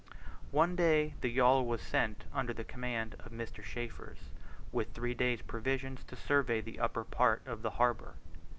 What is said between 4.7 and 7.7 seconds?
with three days' provisions to survey the upper part of the